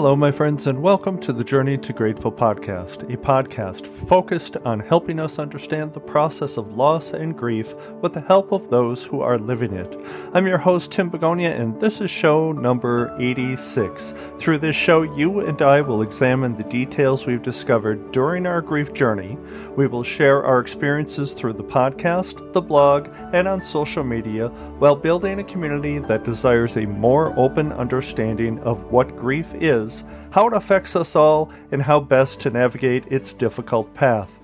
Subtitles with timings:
[0.00, 4.80] Hello, my friends, and welcome to the Journey to Grateful podcast, a podcast focused on
[4.80, 9.20] helping us understand the process of loss and grief with the help of those who
[9.20, 10.00] are living it.
[10.32, 14.14] I'm your host, Tim Begonia, and this is show number 86.
[14.38, 18.94] Through this show, you and I will examine the details we've discovered during our grief
[18.94, 19.36] journey.
[19.76, 24.48] We will share our experiences through the podcast, the blog, and on social media
[24.78, 30.04] while building a community that desires a more open understanding of what grief is is,
[30.30, 34.38] how it affects us all, and how best to navigate its difficult path.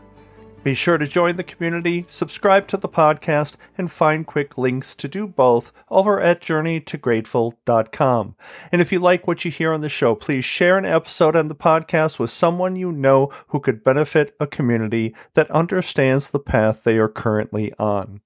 [0.64, 5.06] Be sure to join the community, subscribe to the podcast, and find quick links to
[5.06, 8.34] do both over at journeytograteful.com.
[8.73, 11.46] And if you like what you hear on the show, please share an episode on
[11.46, 16.82] the podcast with someone you know who could benefit a community that understands the path
[16.82, 18.20] they are currently on.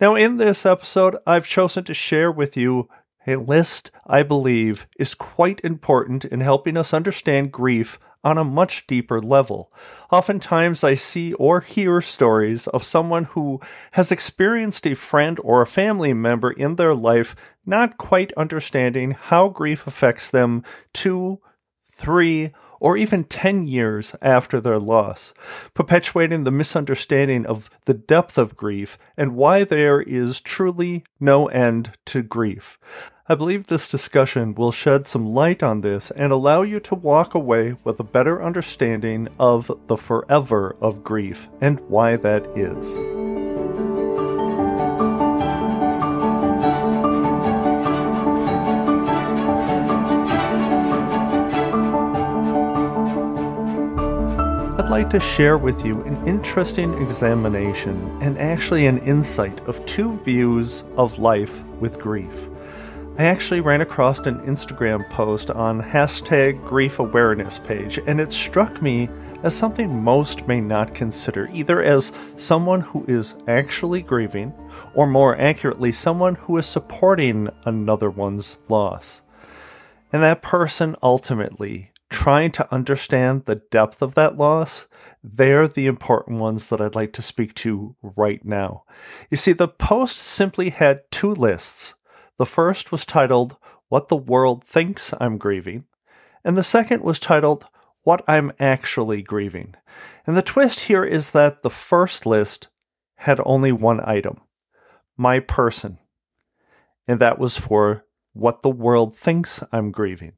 [0.00, 2.88] Now, in this episode, I've chosen to share with you
[3.26, 8.86] a list, I believe, is quite important in helping us understand grief on a much
[8.86, 9.70] deeper level.
[10.10, 13.60] Oftentimes, I see or hear stories of someone who
[13.92, 19.48] has experienced a friend or a family member in their life not quite understanding how
[19.48, 21.40] grief affects them two,
[21.86, 22.52] three,
[22.84, 25.32] or even 10 years after their loss,
[25.72, 31.92] perpetuating the misunderstanding of the depth of grief and why there is truly no end
[32.04, 32.78] to grief.
[33.26, 37.34] I believe this discussion will shed some light on this and allow you to walk
[37.34, 43.33] away with a better understanding of the forever of grief and why that is.
[54.84, 60.18] I'd like to share with you an interesting examination and actually an insight of two
[60.18, 62.34] views of life with grief.
[63.16, 68.82] I actually ran across an Instagram post on hashtag grief awareness page, and it struck
[68.82, 69.08] me
[69.42, 74.52] as something most may not consider, either as someone who is actually grieving,
[74.94, 79.22] or more accurately, someone who is supporting another one's loss.
[80.12, 84.86] And that person ultimately trying to understand the depth of that loss,
[85.22, 88.84] they're the important ones that I'd like to speak to right now.
[89.30, 91.94] You see, the post simply had two lists
[92.36, 93.56] the first was titled
[93.88, 95.84] What the World Thinks I'm Grieving,
[96.44, 97.66] and the second was titled
[98.02, 99.74] What I'm Actually Grieving.
[100.26, 102.68] And the twist here is that the first list
[103.18, 104.40] had only one item
[105.16, 105.98] my person,
[107.06, 110.32] and that was for what the world thinks I'm grieving.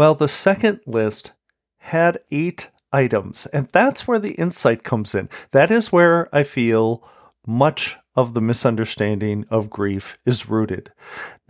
[0.00, 1.32] Well, the second list
[1.76, 5.28] had eight items, and that's where the insight comes in.
[5.50, 7.06] That is where I feel
[7.46, 10.90] much of the misunderstanding of grief is rooted.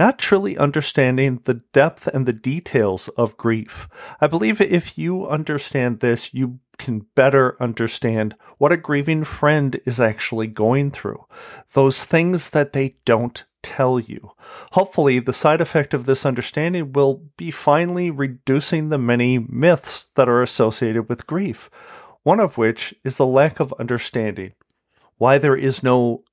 [0.00, 3.88] Not truly understanding the depth and the details of grief.
[4.20, 10.00] I believe if you understand this, you can better understand what a grieving friend is
[10.00, 11.24] actually going through.
[11.74, 14.32] Those things that they don't tell you.
[14.72, 20.28] Hopefully, the side effect of this understanding will be finally reducing the many myths that
[20.28, 21.70] are associated with grief,
[22.22, 24.52] one of which is the lack of understanding
[25.18, 26.24] why there is no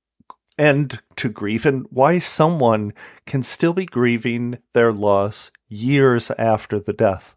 [0.58, 2.92] end to grief and why someone
[3.26, 7.36] can still be grieving their loss years after the death.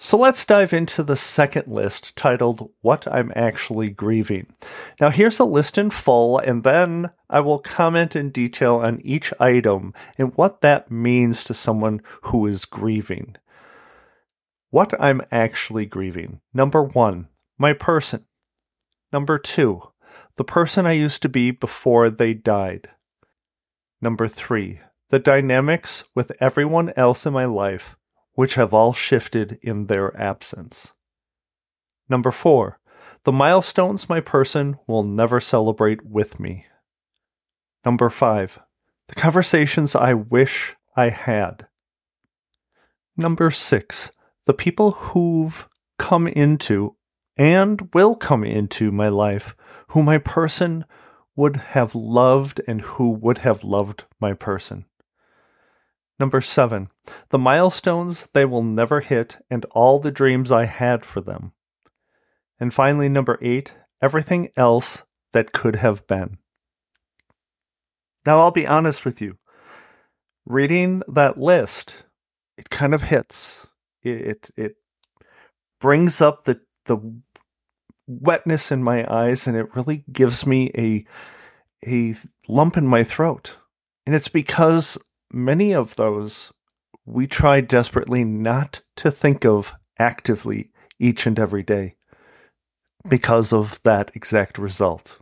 [0.00, 4.46] So let's dive into the second list titled What I'm Actually Grieving.
[5.00, 9.32] Now, here's a list in full, and then I will comment in detail on each
[9.40, 13.34] item and what that means to someone who is grieving.
[14.70, 16.42] What I'm actually grieving.
[16.54, 17.26] Number one,
[17.58, 18.24] my person.
[19.12, 19.82] Number two,
[20.36, 22.88] the person I used to be before they died.
[24.00, 24.78] Number three,
[25.08, 27.96] the dynamics with everyone else in my life,
[28.38, 30.92] which have all shifted in their absence.
[32.08, 32.78] Number four,
[33.24, 36.64] the milestones my person will never celebrate with me.
[37.84, 38.60] Number five,
[39.08, 41.66] the conversations I wish I had.
[43.16, 44.12] Number six,
[44.46, 45.68] the people who've
[45.98, 46.94] come into
[47.36, 49.56] and will come into my life
[49.88, 50.84] who my person
[51.34, 54.84] would have loved and who would have loved my person.
[56.18, 56.88] Number seven,
[57.30, 61.52] the milestones they will never hit and all the dreams I had for them.
[62.58, 63.72] And finally, number eight,
[64.02, 66.38] everything else that could have been.
[68.26, 69.38] Now, I'll be honest with you.
[70.44, 72.04] Reading that list,
[72.56, 73.66] it kind of hits.
[74.02, 74.76] It, it,
[75.80, 76.98] brings up the, the
[78.06, 81.04] wetness in my eyes and it really gives me a
[81.86, 82.16] a
[82.48, 83.56] lump in my throat.
[84.04, 84.98] And it's because
[85.32, 86.52] many of those
[87.04, 91.94] we try desperately not to think of actively each and every day
[93.08, 95.18] because of that exact result.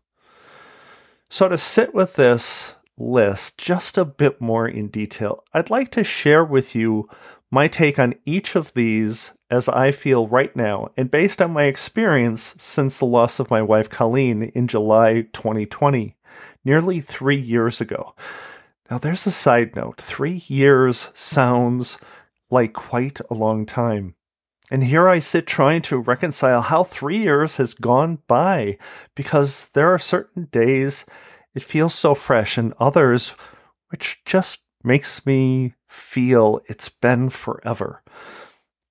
[1.29, 6.05] So, to sit with this list just a bit more in detail, I'd like to
[6.05, 7.09] share with you
[7.51, 11.65] my take on each of these as I feel right now, and based on my
[11.65, 16.17] experience since the loss of my wife Colleen in July 2020,
[16.65, 18.15] nearly three years ago.
[18.91, 21.99] Now, there's a side note three years sounds
[22.51, 24.15] like quite a long time.
[24.71, 28.79] And here I sit trying to reconcile how three years has gone by
[29.15, 31.05] because there are certain days
[31.55, 33.35] it feels so fresh and others
[33.91, 38.03] which just makes me feel it's been forever.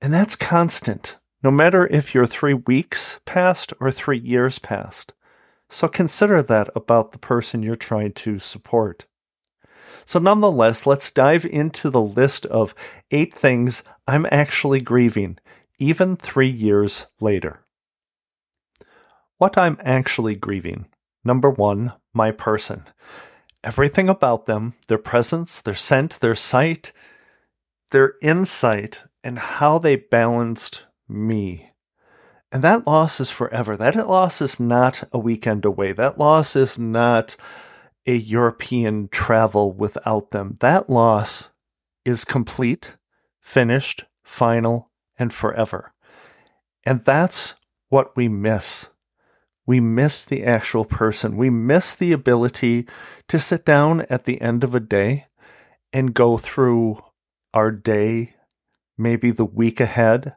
[0.02, 5.14] And that's constant, no matter if you're three weeks past or three years past.
[5.70, 9.06] So consider that about the person you're trying to support.
[10.06, 12.76] So, nonetheless, let's dive into the list of
[13.12, 15.40] eight things I'm actually grieving,
[15.80, 17.66] even three years later.
[19.38, 20.86] What I'm actually grieving.
[21.24, 22.86] Number one, my person.
[23.64, 26.94] Everything about them, their presence, their scent, their sight,
[27.90, 31.72] their insight, and how they balanced me.
[32.52, 33.76] And that loss is forever.
[33.76, 35.94] That loss is not a weekend away.
[35.94, 37.36] That loss is not
[38.06, 40.58] a European travel without them.
[40.60, 41.50] That loss
[42.04, 42.98] is complete,
[43.40, 45.92] finished, final, and forever.
[46.86, 47.56] And that's
[47.90, 48.90] what we miss.
[49.66, 51.38] We miss the actual person.
[51.38, 52.88] We miss the ability
[53.28, 55.26] to sit down at the end of a day
[55.92, 57.04] and go through
[57.54, 58.36] our day,
[58.98, 60.36] maybe the week ahead,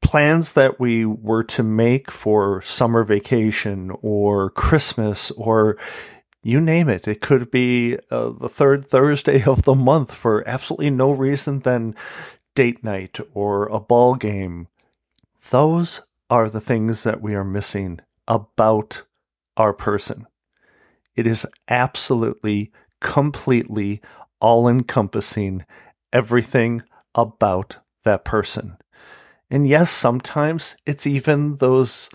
[0.00, 5.76] plans that we were to make for summer vacation or Christmas or
[6.42, 7.06] you name it.
[7.06, 11.94] It could be uh, the third Thursday of the month for absolutely no reason than
[12.54, 14.68] date night or a ball game.
[15.50, 19.02] Those are the things that we are missing about
[19.56, 20.26] our person.
[21.16, 24.00] It is absolutely, completely
[24.40, 25.64] all encompassing
[26.12, 26.82] everything
[27.14, 28.76] about that person.
[29.50, 32.08] And yes, sometimes it's even those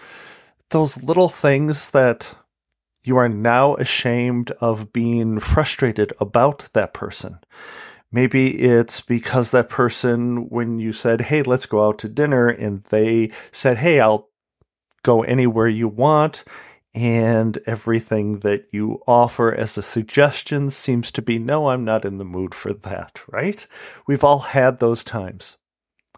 [0.72, 2.36] those little things that
[3.06, 7.40] you are now ashamed of being frustrated about that person.
[8.12, 12.84] Maybe it's because that person, when you said, Hey, let's go out to dinner, and
[12.86, 14.30] they said, Hey, I'll
[15.04, 16.44] go anywhere you want.
[16.94, 22.18] And everything that you offer as a suggestion seems to be, No, I'm not in
[22.18, 23.68] the mood for that, right?
[24.08, 25.58] We've all had those times.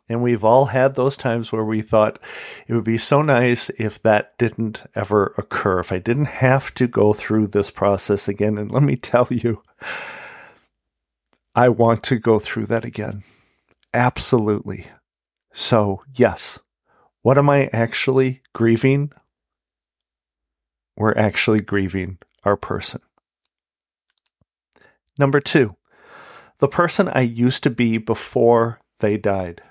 [0.10, 2.20] And we've all had those times where we thought
[2.66, 6.88] it would be so nice if that didn't ever occur, if I didn't have to
[6.88, 8.58] go through this process again.
[8.58, 9.64] And let me tell you,
[11.54, 13.24] I want to go through that again.
[13.94, 14.88] Absolutely.
[15.54, 16.60] So, yes,
[17.22, 19.12] what am I actually grieving?
[20.96, 23.02] We're actually grieving our person.
[25.20, 25.76] Number two,
[26.60, 29.62] the person I used to be before they died.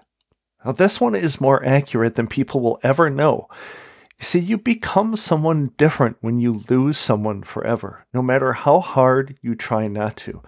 [0.67, 3.47] Now, this one is more accurate than people will ever know.
[4.19, 9.39] You see, you become someone different when you lose someone forever, no matter how hard
[9.43, 10.43] you try not to.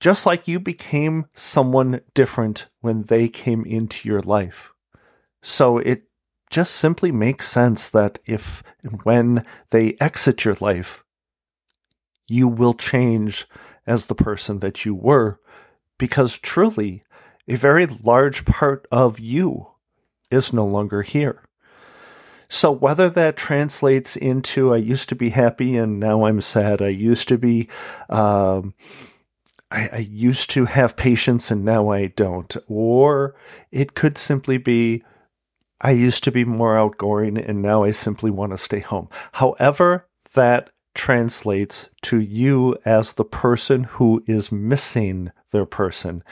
[0.00, 4.72] Just like you became someone different when they came into your life.
[5.42, 6.04] So it
[6.48, 11.04] just simply makes sense that if and when they exit your life,
[12.26, 13.46] you will change
[13.86, 15.40] as the person that you were,
[15.98, 17.04] because truly,
[17.48, 19.68] a very large part of you
[20.30, 21.42] is no longer here.
[22.48, 26.88] So, whether that translates into I used to be happy and now I'm sad, I
[26.88, 27.68] used to be,
[28.10, 28.74] um,
[29.70, 33.34] I, I used to have patience and now I don't, or
[33.70, 35.02] it could simply be
[35.80, 39.08] I used to be more outgoing and now I simply want to stay home.
[39.32, 46.22] However, that translates to you as the person who is missing their person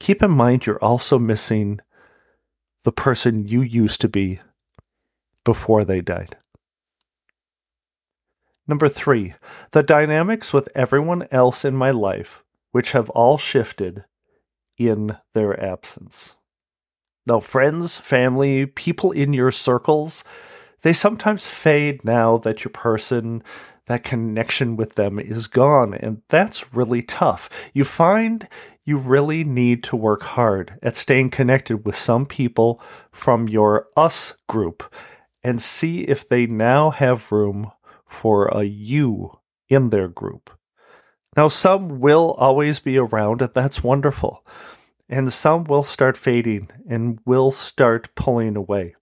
[0.00, 1.78] keep in mind you're also missing
[2.82, 4.40] the person you used to be
[5.44, 6.36] before they died.
[8.66, 9.34] Number three,
[9.72, 12.42] the dynamics with everyone else in my life,
[12.72, 14.04] which have all shifted
[14.78, 16.36] in their absence.
[17.26, 20.24] Now, friends, family, people in your circles,
[20.82, 23.42] they sometimes fade now that your person,
[23.86, 25.94] that connection with them is gone.
[25.94, 27.48] And that's really tough.
[27.74, 28.48] You find
[28.84, 32.80] you really need to work hard at staying connected with some people
[33.12, 34.82] from your us group
[35.42, 37.70] and see if they now have room
[38.06, 40.50] for a you in their group.
[41.36, 44.44] Now, some will always be around, and that's wonderful.
[45.10, 48.94] and some will start fading and will start pulling away.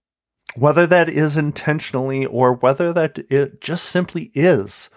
[0.55, 4.89] Whether that is intentionally or whether that it just simply is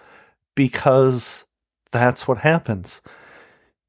[0.55, 1.45] because
[1.91, 3.01] that's what happens.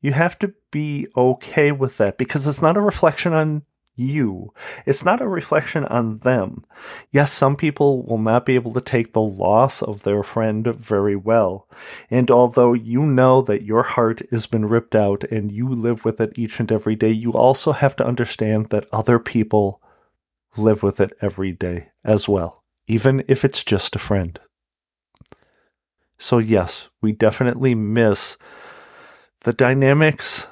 [0.01, 3.63] You have to be okay with that because it's not a reflection on
[3.97, 4.53] you.
[4.87, 6.65] It's not a reflection on them.
[7.11, 11.17] Yes, some people will not be able to take the loss of their friend very
[11.17, 11.69] well.
[12.11, 16.21] And although you know that your heart has been ripped out and you live with
[16.21, 19.81] it each and every day, you also have to understand that other people
[20.57, 24.39] live with it every day as well, even if it's just a friend.
[26.19, 28.37] So, yes, we definitely miss
[29.41, 30.47] the dynamics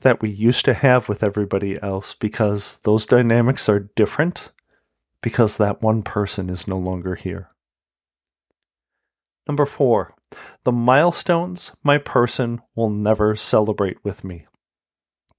[0.00, 4.52] that we used to have with everybody else because those dynamics are different
[5.20, 7.50] because that one person is no longer here.
[9.48, 10.14] Number four,
[10.64, 14.46] the milestones my person will never celebrate with me.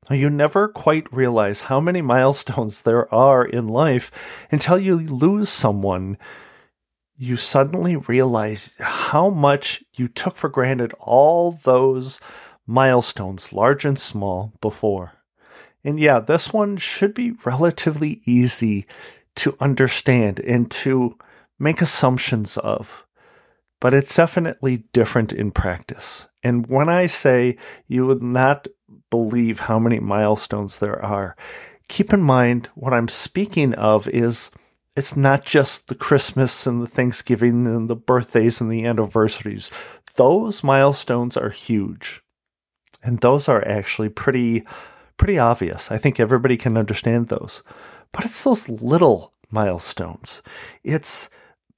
[0.09, 4.11] You never quite realize how many milestones there are in life
[4.51, 6.17] until you lose someone.
[7.15, 12.19] You suddenly realize how much you took for granted all those
[12.65, 15.13] milestones, large and small, before.
[15.83, 18.85] And yeah, this one should be relatively easy
[19.35, 21.17] to understand and to
[21.59, 23.05] make assumptions of,
[23.79, 26.27] but it's definitely different in practice.
[26.43, 27.57] And when I say
[27.87, 28.67] you would not
[29.09, 31.35] believe how many milestones there are,
[31.87, 34.51] keep in mind what I'm speaking of is
[34.95, 39.71] it's not just the Christmas and the Thanksgiving and the birthdays and the anniversaries.
[40.15, 42.21] Those milestones are huge.
[43.01, 44.65] And those are actually pretty
[45.17, 45.91] pretty obvious.
[45.91, 47.63] I think everybody can understand those.
[48.11, 50.41] But it's those little milestones.
[50.83, 51.29] It's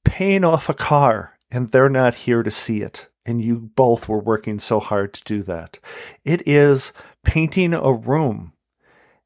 [0.04, 3.08] paying off a car and they're not here to see it.
[3.26, 5.80] And you both were working so hard to do that.
[6.24, 8.54] It is painting a room.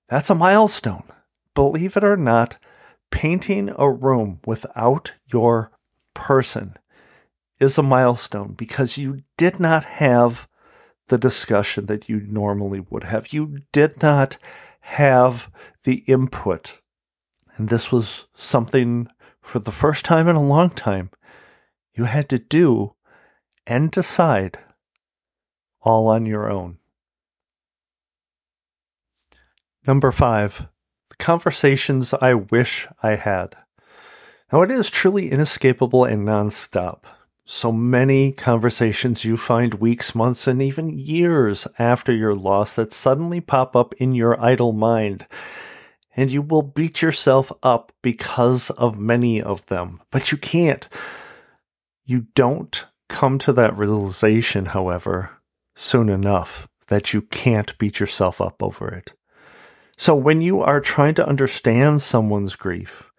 [0.08, 1.04] That's a milestone.
[1.54, 2.58] Believe it or not,
[3.12, 5.72] painting a room without your
[6.14, 6.78] person
[7.60, 10.48] is a milestone because you did not have
[11.10, 13.34] the discussion that you normally would have.
[13.34, 14.38] You did not
[14.82, 15.52] have
[15.84, 16.80] the input.
[17.58, 19.10] And this was something
[19.42, 21.10] for the first time in a long time
[21.94, 22.94] you had to do
[23.70, 24.58] and decide
[25.82, 26.78] all on your own.
[29.88, 30.68] Number five,
[31.10, 33.56] the conversations I wish I had.
[34.52, 37.04] Now, it is truly inescapable and nonstop
[37.52, 43.42] so many conversations you find weeks, months, and even years after your loss that suddenly
[43.42, 45.26] pop up in your idle mind.
[46.16, 50.88] And you will beat yourself up because of many of them, but you can't.
[52.06, 55.32] You don't come to that realization, however,
[55.76, 59.14] soon enough that you can't beat yourself up over it.
[59.98, 63.10] So when you are trying to understand someone's grief,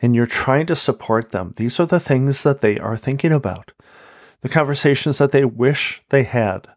[0.00, 3.72] and you're trying to support them, these are the things that they are thinking about.
[4.42, 6.68] The conversations that they wish they had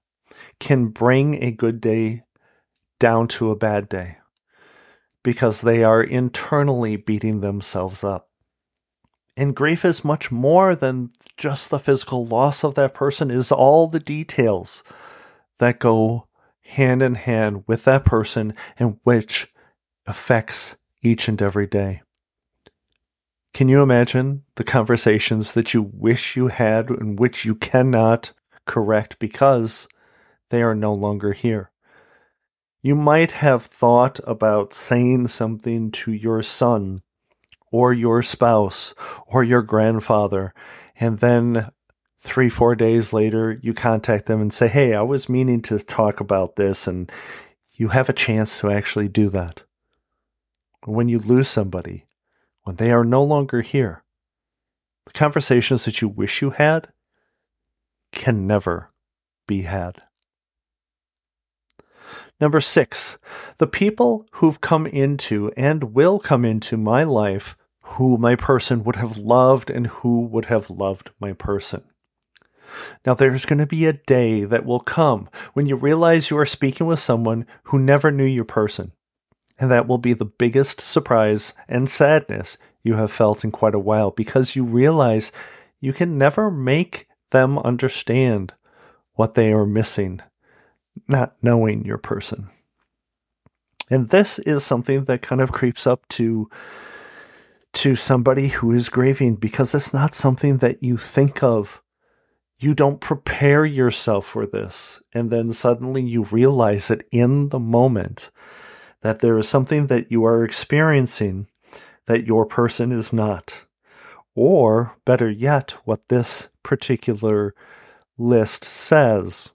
[0.60, 2.24] can bring a good day
[3.00, 4.18] down to a bad day
[5.24, 8.30] because they are internally beating themselves up.
[9.38, 13.86] And grief is much more than just the physical loss of that person, is all
[13.86, 14.84] the details
[15.60, 16.27] that go
[16.62, 19.53] hand in hand with that person and which
[20.08, 22.01] affects each and every day.
[23.53, 28.32] Can you imagine the conversations that you wish you had and which you cannot
[28.65, 29.88] correct because
[30.50, 31.70] they are no longer here?
[32.82, 37.01] You might have thought about saying something to your son
[37.72, 38.94] or your spouse
[39.28, 40.54] or your grandfather,
[41.00, 41.72] and then
[42.20, 46.20] three, four days later, you contact them and say, Hey, I was meaning to talk
[46.20, 47.12] about this, and
[47.74, 49.64] you have a chance to actually do that.
[50.86, 52.08] When you lose somebody,
[52.68, 54.04] when they are no longer here.
[55.06, 56.90] The conversations that you wish you had
[58.12, 58.92] can never
[59.48, 60.04] be had.
[62.39, 63.17] Number six,
[63.58, 68.98] the people who've come into and will come into my life who my person would
[68.98, 71.84] have loved and who would have loved my person.
[73.06, 76.46] Now, there's going to be a day that will come when you realize you are
[76.46, 78.91] speaking with someone who never knew your person.
[79.58, 83.79] And that will be the biggest surprise and sadness you have felt in quite a
[83.79, 85.32] while because you realize
[85.79, 88.53] you can never make them understand
[89.13, 90.22] what they are missing,
[91.08, 92.50] not knowing your person.
[93.89, 96.50] And this is something that kind of creeps up to
[97.74, 101.82] to somebody who is grieving because it's not something that you think of.
[102.58, 105.00] You don't prepare yourself for this.
[105.13, 108.32] And then suddenly you realize it in the moment
[109.01, 111.48] that there is something that you are experiencing
[112.08, 113.66] that your person is not.
[114.34, 117.54] Or, better yet, what this particular
[118.18, 119.51] list says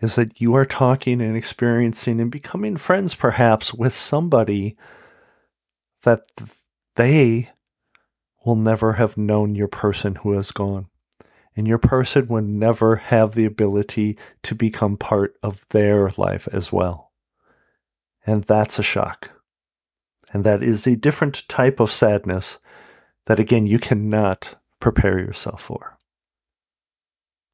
[0.00, 4.76] is that you are talking and experiencing and becoming friends, perhaps, with somebody
[6.02, 6.30] that
[6.96, 7.50] they
[8.44, 10.86] will never have known your person who has gone.
[11.56, 16.72] And your person would never have the ability to become part of their life as
[16.72, 17.10] well.
[18.24, 19.32] And that's a shock.
[20.32, 22.58] And that is a different type of sadness
[23.26, 25.97] that, again, you cannot prepare yourself for.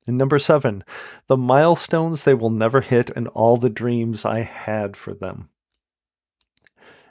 [0.06, 0.84] And number seven,
[1.28, 5.48] the milestones they will never hit and all the dreams I had for them.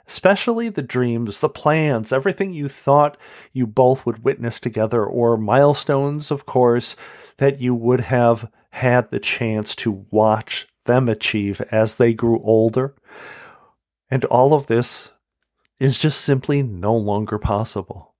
[0.06, 3.16] Especially the dreams, the plans, everything you thought
[3.52, 6.94] you both would witness together, or milestones, of course,
[7.38, 12.94] that you would have had the chance to watch them achieve as they grew older.
[14.10, 15.10] And all of this
[15.80, 18.14] is just simply no longer possible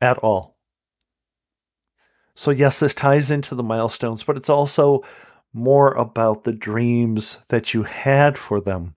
[0.00, 0.57] at all.
[2.38, 5.02] So, yes, this ties into the milestones, but it's also
[5.52, 8.94] more about the dreams that you had for them.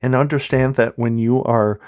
[0.00, 1.80] And understand that when you are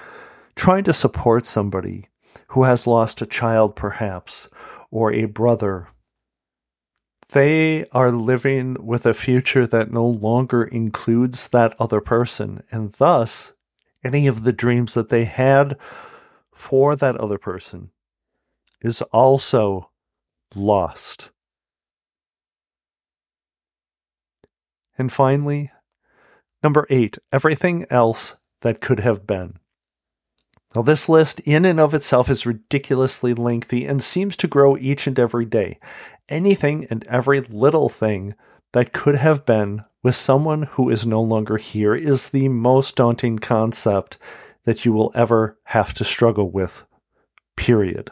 [0.56, 2.08] trying to support somebody
[2.48, 4.48] who has lost a child, perhaps,
[4.90, 5.86] or a brother,
[7.28, 12.64] they are living with a future that no longer includes that other person.
[12.72, 13.52] And thus,
[14.02, 15.78] any of the dreams that they had
[16.50, 17.92] for that other person
[18.80, 19.90] is also
[20.54, 21.30] lost.
[24.98, 25.70] And finally,
[26.62, 29.54] number eight, everything else that could have been.
[30.74, 35.06] Now, this list in and of itself is ridiculously lengthy and seems to grow each
[35.06, 35.78] and every day.
[36.28, 38.34] Anything and every little thing
[38.72, 43.38] that could have been with someone who is no longer here is the most daunting
[43.38, 44.16] concept
[44.64, 46.84] that you will ever have to struggle with,
[47.56, 48.10] period.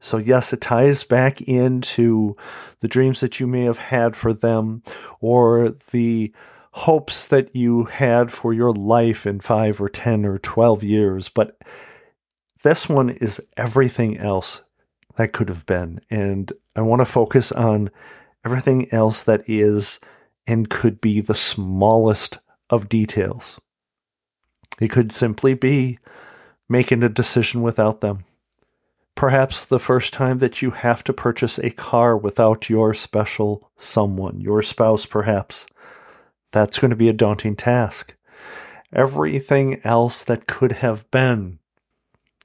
[0.00, 2.36] So, yes, it ties back into
[2.80, 4.82] the dreams that you may have had for them
[5.20, 6.32] or the
[6.72, 11.28] hopes that you had for your life in five or 10 or 12 years.
[11.30, 11.56] But
[12.62, 14.62] this one is everything else
[15.16, 16.00] that could have been.
[16.10, 17.90] And I want to focus on
[18.44, 19.98] everything else that is
[20.46, 23.58] and could be the smallest of details.
[24.78, 25.98] It could simply be
[26.68, 28.24] making a decision without them
[29.16, 34.40] Perhaps the first time that you have to purchase a car without your special someone,
[34.40, 35.66] your spouse, perhaps.
[36.52, 38.14] That's going to be a daunting task.
[38.92, 41.58] Everything else that could have been,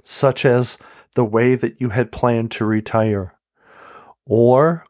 [0.04, 0.78] such as
[1.14, 3.36] the way that you had planned to retire,
[4.26, 4.86] or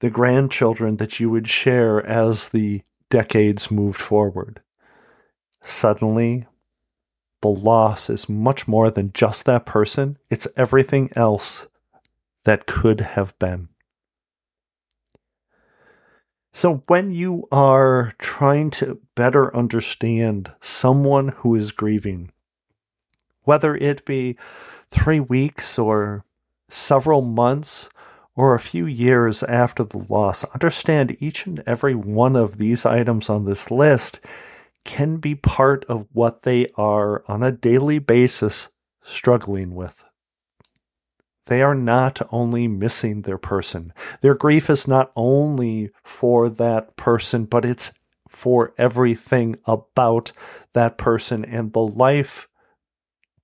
[0.00, 4.60] the grandchildren that you would share as the decades moved forward.
[5.62, 6.46] Suddenly,
[7.44, 11.66] the loss is much more than just that person, it's everything else
[12.44, 13.68] that could have been.
[16.54, 22.32] So, when you are trying to better understand someone who is grieving,
[23.42, 24.38] whether it be
[24.88, 26.24] three weeks or
[26.70, 27.90] several months
[28.34, 33.28] or a few years after the loss, understand each and every one of these items
[33.28, 34.18] on this list
[34.84, 38.68] can be part of what they are on a daily basis
[39.02, 40.04] struggling with.
[41.46, 43.92] They are not only missing their person.
[44.20, 47.92] Their grief is not only for that person, but it's
[48.28, 50.32] for everything about
[50.72, 52.48] that person and the life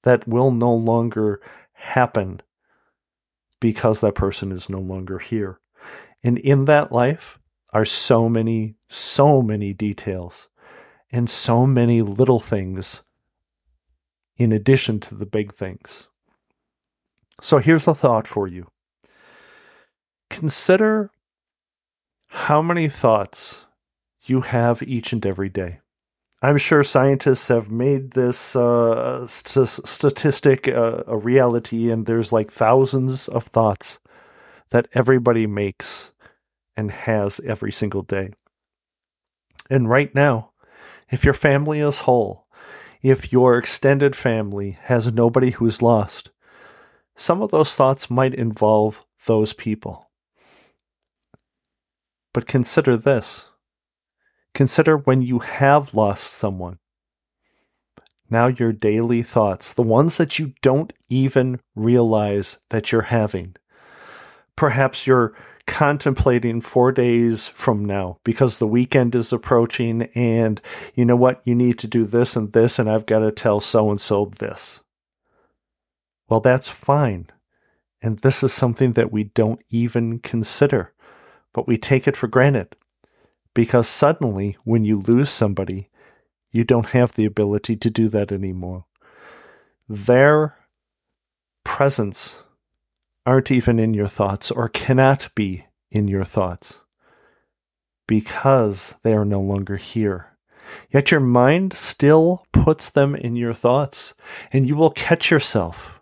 [0.03, 1.41] that will no longer
[1.73, 2.41] happen
[3.61, 5.61] because that person is no longer here.
[6.23, 7.39] And in that life
[7.73, 10.49] are so many, so many details
[11.13, 13.03] and so many little things
[14.37, 16.09] in addition to the big things.
[17.41, 18.69] So here's a thought for you
[20.29, 21.11] consider
[22.29, 23.67] how many thoughts
[24.25, 25.81] you have each and every day.
[26.43, 32.51] I'm sure scientists have made this uh, st- statistic uh, a reality, and there's like
[32.51, 33.99] thousands of thoughts
[34.71, 36.13] that everybody makes
[36.77, 38.31] and has every single day.
[39.69, 40.50] And right now,
[41.11, 42.47] if your family is whole,
[43.03, 46.31] if your extended family has nobody who's lost,
[47.17, 50.11] some of those thoughts might involve those people.
[52.33, 53.51] But consider this
[54.53, 56.79] consider when you have lost someone.
[58.29, 63.57] Now, your daily thoughts, the ones that you don't even realize that you're having,
[64.61, 65.33] Perhaps you're
[65.67, 70.61] contemplating four days from now because the weekend is approaching and
[70.95, 71.41] you know what?
[71.45, 74.31] You need to do this and this, and I've got to tell so and so
[74.39, 74.81] this.
[76.29, 77.29] Well, that's fine.
[78.03, 80.93] And this is something that we don't even consider,
[81.53, 82.77] but we take it for granted
[83.55, 85.89] because suddenly when you lose somebody,
[86.51, 88.87] you don't have the ability to do that anymore.
[89.89, 90.57] Their
[91.65, 92.43] presence
[93.27, 96.81] aren't even in your thoughts or cannot be in your thoughts
[98.07, 100.37] because they are no longer here.
[100.91, 104.15] Yet your mind still puts them in your thoughts,
[104.53, 106.01] and you will catch yourself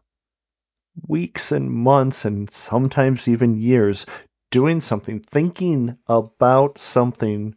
[1.06, 4.04] weeks and months and sometimes even years
[4.50, 7.54] doing something, thinking about something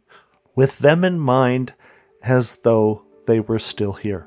[0.54, 1.74] with them in mind
[2.22, 4.26] as though they were still here.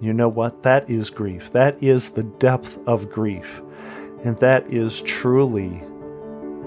[0.00, 0.62] You know what?
[0.62, 1.50] That is grief.
[1.52, 3.62] That is the depth of grief.
[4.24, 5.68] And that is truly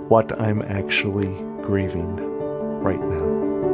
[0.08, 2.16] what I'm actually grieving
[2.82, 3.67] right now.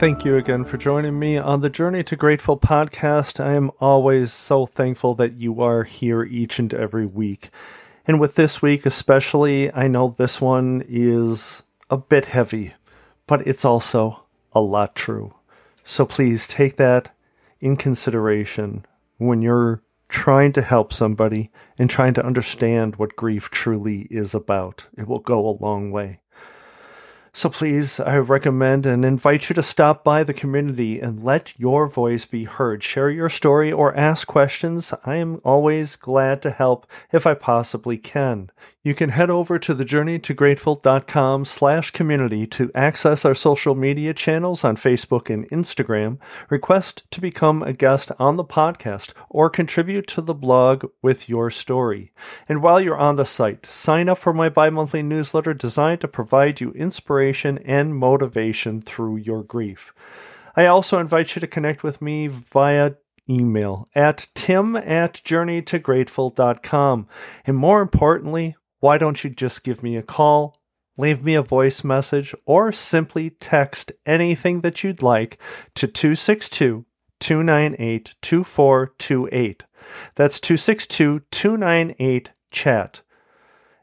[0.00, 3.38] Thank you again for joining me on the Journey to Grateful podcast.
[3.38, 7.50] I am always so thankful that you are here each and every week.
[8.06, 12.72] And with this week especially, I know this one is a bit heavy,
[13.26, 14.22] but it's also
[14.54, 15.34] a lot true.
[15.84, 17.14] So please take that
[17.60, 18.86] in consideration
[19.18, 24.86] when you're trying to help somebody and trying to understand what grief truly is about.
[24.96, 26.20] It will go a long way.
[27.32, 31.86] So please, I recommend and invite you to stop by the community and let your
[31.86, 32.82] voice be heard.
[32.82, 34.92] Share your story or ask questions.
[35.04, 38.50] I am always glad to help if I possibly can.
[38.82, 44.76] You can head over to thejourneytograteful.com slash community to access our social media channels on
[44.76, 50.34] Facebook and Instagram, request to become a guest on the podcast, or contribute to the
[50.34, 52.10] blog with your story.
[52.48, 56.60] And while you're on the site, sign up for my bi-monthly newsletter designed to provide
[56.60, 57.19] you inspiration
[57.58, 59.92] and motivation through your grief.
[60.56, 62.92] I also invite you to connect with me via
[63.28, 67.06] email at tim at journeytograteful.com.
[67.46, 70.60] And more importantly, why don't you just give me a call,
[70.96, 75.38] leave me a voice message, or simply text anything that you'd like
[75.76, 76.84] to 262
[77.20, 79.64] 298 2428.
[80.14, 83.02] That's 262 298 chat.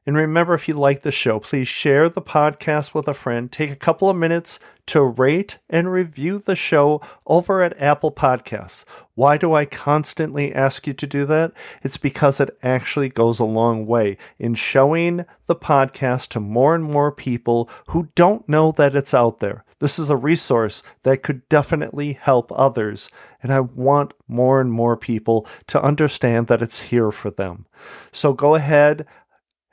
[0.07, 3.51] And remember, if you like the show, please share the podcast with a friend.
[3.51, 8.85] Take a couple of minutes to rate and review the show over at Apple Podcasts.
[9.15, 11.51] Why do I constantly ask you to do that?
[11.83, 16.85] It's because it actually goes a long way in showing the podcast to more and
[16.85, 19.65] more people who don't know that it's out there.
[19.79, 23.09] This is a resource that could definitely help others,
[23.43, 27.65] and I want more and more people to understand that it's here for them.
[28.11, 29.05] So go ahead,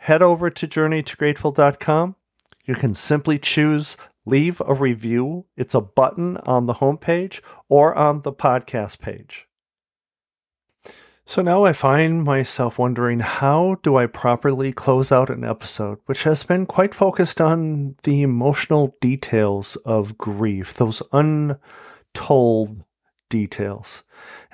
[0.05, 2.15] head over to journeytograteful.com.
[2.67, 5.47] You can simply choose leave a review.
[5.57, 7.41] It's a button on the homepage
[7.71, 9.49] or on the podcast page.
[11.25, 16.25] So now I find myself wondering how do I properly close out an episode which
[16.25, 22.85] has been quite focused on the emotional details of grief, those untold
[23.31, 24.03] details.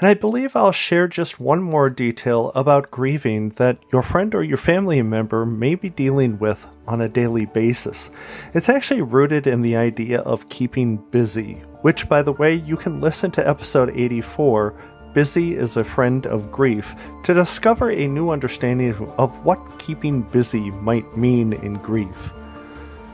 [0.00, 4.42] And I believe I'll share just one more detail about grieving that your friend or
[4.42, 8.08] your family member may be dealing with on a daily basis.
[8.54, 13.02] It's actually rooted in the idea of keeping busy, which, by the way, you can
[13.02, 14.74] listen to episode 84.
[15.12, 20.70] Busy is a friend of grief to discover a new understanding of what keeping busy
[20.70, 22.32] might mean in grief.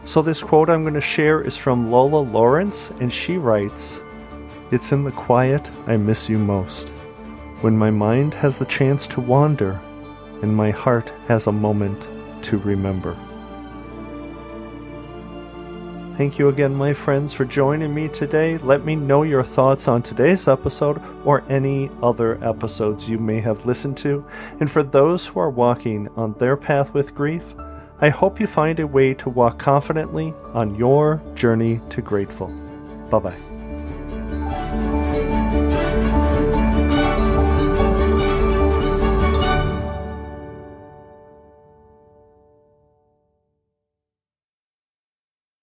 [0.05, 4.03] So, this quote I'm going to share is from Lola Lawrence, and she writes,
[4.71, 6.91] it's in the quiet I miss you most,
[7.61, 9.81] when my mind has the chance to wander
[10.43, 12.09] and my heart has a moment
[12.43, 13.17] to remember.
[16.17, 18.57] Thank you again, my friends, for joining me today.
[18.59, 23.67] Let me know your thoughts on today's episode or any other episodes you may have
[23.67, 24.25] listened to.
[24.59, 27.55] And for those who are walking on their path with grief,
[28.01, 32.49] I hope you find a way to walk confidently on your journey to grateful.
[33.11, 33.56] Bye bye.